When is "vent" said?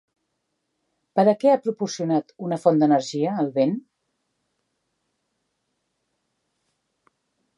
3.59-3.77